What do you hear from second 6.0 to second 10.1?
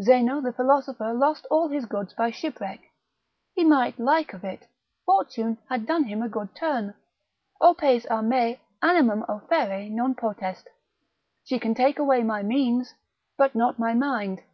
him a good turn: Opes a me, animum auferre